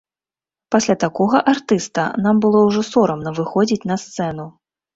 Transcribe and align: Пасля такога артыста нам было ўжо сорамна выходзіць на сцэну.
Пасля 0.75 0.95
такога 1.03 1.41
артыста 1.53 2.07
нам 2.25 2.35
было 2.47 2.65
ўжо 2.71 2.81
сорамна 2.91 3.37
выходзіць 3.43 3.85
на 3.95 4.03
сцэну. 4.09 4.51